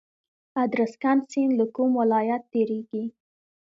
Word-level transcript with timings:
ادرسکن 0.63 1.17
سیند 1.29 1.53
له 1.59 1.65
کوم 1.75 1.89
ولایت 2.01 2.43
تیریږي؟ 2.51 3.03